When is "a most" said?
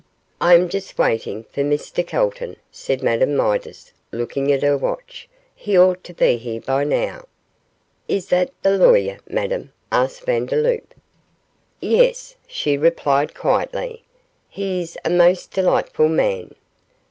15.05-15.51